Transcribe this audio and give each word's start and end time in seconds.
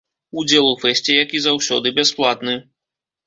Удзел 0.43 0.69
у 0.69 0.71
фэсце, 0.83 1.11
як 1.23 1.35
і 1.39 1.43
заўсёды, 1.47 1.93
бясплатны. 1.99 2.57